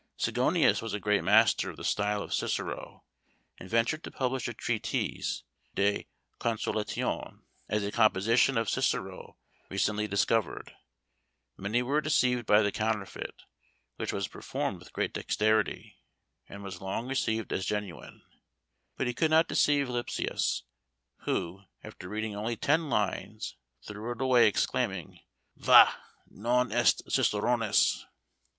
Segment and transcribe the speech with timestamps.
[0.17, 3.03] Sigonius was a great master of the style of Cicero,
[3.59, 5.43] and ventured to publish a treatise
[5.75, 6.07] De
[6.39, 9.37] Consolatione, as a composition of Cicero
[9.69, 10.73] recently discovered;
[11.55, 13.43] many were deceived by the counterfeit,
[13.97, 15.97] which was performed with great dexterity,
[16.49, 18.23] and was long received as genuine;
[18.97, 20.63] but he could not deceive Lipsius,
[21.25, 25.19] who, after reading only ten lines, threw it away, exclaiming,
[25.57, 25.93] "Vah!
[26.27, 28.07] non est Ciceronis."